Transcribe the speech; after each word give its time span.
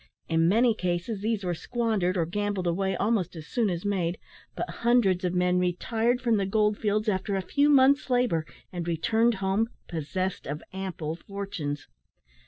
In 0.27 0.47
many 0.47 0.73
cases 0.73 1.21
these 1.21 1.43
were 1.43 1.53
squandered 1.53 2.17
or 2.17 2.25
gambled 2.25 2.65
away 2.65 2.95
almost 2.95 3.35
as 3.35 3.45
soon 3.45 3.69
as 3.69 3.85
made; 3.85 4.17
but 4.55 4.67
hundreds 4.67 5.23
of 5.23 5.35
men 5.35 5.59
retired 5.59 6.21
from 6.21 6.37
the 6.37 6.45
gold 6.47 6.75
fields 6.79 7.07
after 7.07 7.35
a 7.35 7.41
few 7.43 7.69
months' 7.69 8.09
labour, 8.09 8.43
and 8.73 8.87
returned 8.87 9.35
home 9.35 9.69
possessed 9.87 10.47
of 10.47 10.63
ample 10.73 11.17
fortunes. 11.17 11.87